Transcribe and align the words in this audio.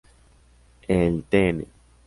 El 0.87 1.23
Tn. 1.29 1.67